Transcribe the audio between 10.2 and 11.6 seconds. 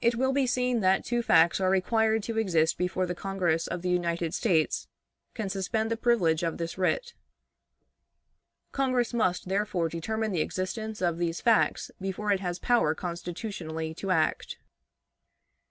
the existence of these